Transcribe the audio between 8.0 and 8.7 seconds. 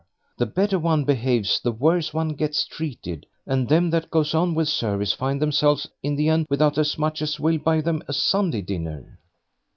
a Sunday